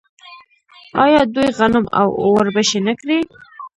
[1.05, 2.07] آیا دوی غنم او
[2.37, 3.19] وربشې نه کري؟